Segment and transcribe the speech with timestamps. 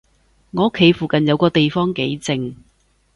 [0.49, 2.55] 我屋企附近有個地方幾靜